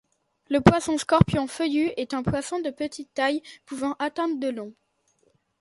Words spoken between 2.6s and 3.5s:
petite taille